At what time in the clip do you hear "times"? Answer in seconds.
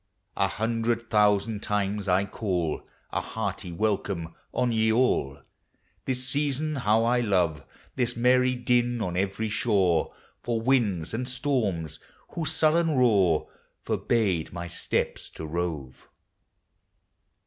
1.61-2.07